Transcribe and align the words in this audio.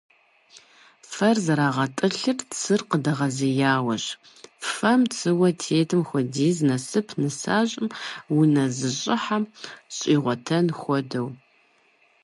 Фэр 1.13 1.37
зэрагъэтӀылъыр 1.45 2.37
цыр 2.57 2.81
къыдэгъэзеяуэщ: 2.89 4.05
фэм 4.73 5.01
цыуэ 5.15 5.49
тетым 5.61 6.01
хуэдиз 6.07 6.57
насып 6.67 7.07
нысащӀэм 7.21 7.87
унэ 8.37 8.63
зыщӀыхьэм 8.77 9.43
щӀигъуэтэн 9.95 10.65
хуэдэу. 10.79 11.27